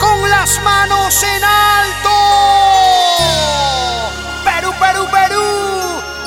Con 0.00 0.30
las 0.30 0.60
manos 0.64 1.22
en 1.22 1.44
alto. 1.44 2.10
Perú, 4.44 4.74
Perú, 4.80 5.06
Perú, 5.12 5.42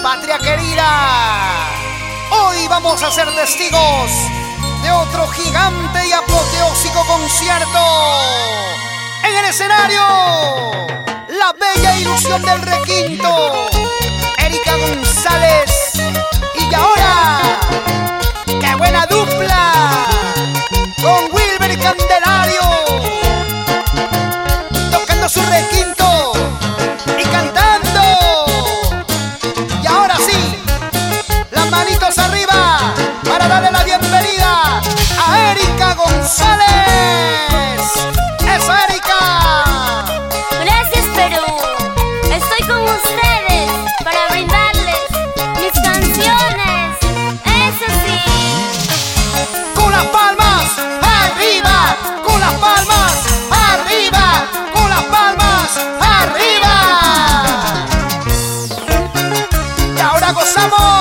patria 0.01 0.39
querida. 0.39 1.67
Hoy 2.31 2.67
vamos 2.69 3.03
a 3.03 3.11
ser 3.11 3.29
testigos 3.35 4.11
de 4.81 4.91
otro 4.91 5.27
gigante 5.27 6.07
y 6.07 6.13
apoteósico 6.13 7.05
concierto. 7.05 7.79
En 9.25 9.35
el 9.35 9.45
escenario, 9.45 10.87
la 11.27 11.53
bella 11.59 11.97
ilusión 11.97 12.41
del 12.43 12.61
requinto. 12.61 13.36
las 49.97 50.05
palmas 50.07 50.63
arriba, 51.01 51.97
con 52.23 52.39
las 52.39 52.53
palmas 52.53 53.13
arriba, 53.49 54.25
con 54.73 54.89
las 54.89 55.03
palmas 55.05 55.77
arriba. 55.99 56.75
Y 59.95 59.99
ahora 59.99 60.31
gozamos. 60.33 60.96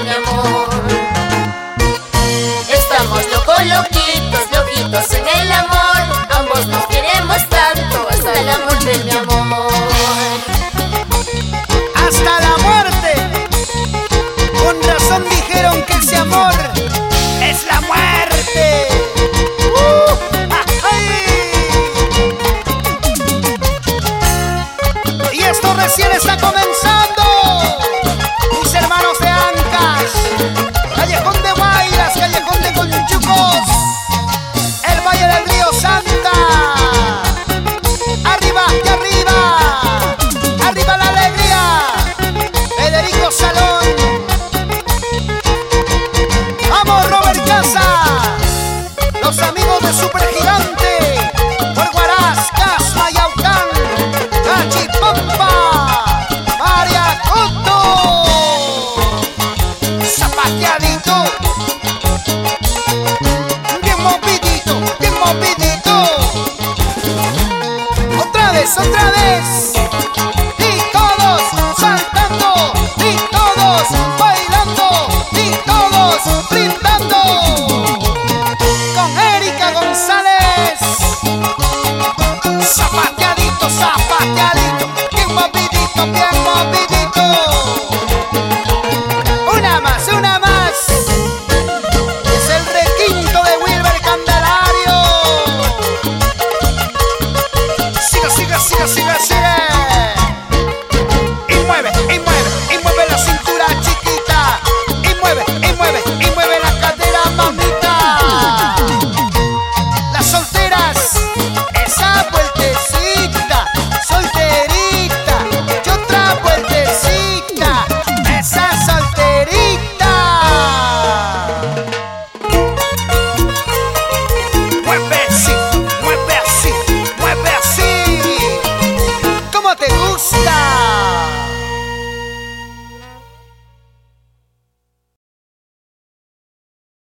amor. 0.00 0.68
Estamos 2.68 3.20
locos, 3.30 3.66
loquitos, 3.66 4.50
loquitos 4.50 5.12
en 5.12 5.28
el 5.28 5.52
amor. 5.52 5.71
Otra 68.20 68.52
vez, 68.52 68.76
otra 68.76 69.10
vez. 69.10 69.61